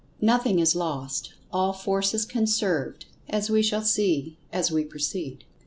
Nothing 0.19 0.57
is 0.57 0.75
lost—all 0.75 1.73
force 1.73 2.15
is 2.15 2.25
conserved, 2.25 3.05
as 3.29 3.51
we 3.51 3.61
shall 3.61 3.83
see 3.83 4.35
as 4.51 4.71
we 4.71 4.83
proceed. 4.83 5.43